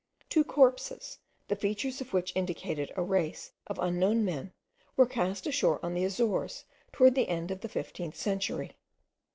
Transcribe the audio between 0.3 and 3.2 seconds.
corpses, the features of which indicated a